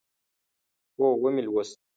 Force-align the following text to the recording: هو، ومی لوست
هو، 0.99 1.05
ومی 1.21 1.41
لوست 1.45 1.77